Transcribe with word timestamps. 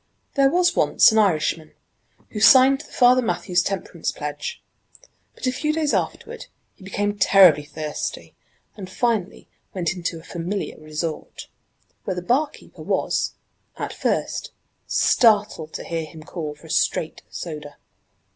There 0.33 0.49
was 0.49 0.75
once 0.75 1.11
an 1.11 1.19
Irishman, 1.19 1.73
who 2.29 2.39
signed 2.39 2.81
the 2.81 2.91
Father 2.91 3.21
Mathew's 3.21 3.61
temperance 3.61 4.11
pledge. 4.11 4.63
But 5.35 5.45
a 5.45 5.51
few 5.51 5.71
days 5.71 5.93
afterward 5.93 6.47
he 6.73 6.83
became 6.83 7.19
terribly 7.19 7.63
thirsty, 7.65 8.33
and 8.75 8.89
finally 8.89 9.47
went 9.75 9.93
into 9.93 10.19
a 10.19 10.23
familiar 10.23 10.79
resort, 10.79 11.49
where 12.03 12.15
the 12.15 12.23
barkeeper 12.23 12.81
was, 12.81 13.35
at 13.77 13.93
first, 13.93 14.49
startled 14.87 15.71
to 15.73 15.83
hear 15.83 16.05
him 16.05 16.23
call 16.23 16.55
for 16.55 16.65
a 16.65 16.71
'straight' 16.71 17.21
soda. 17.29 17.77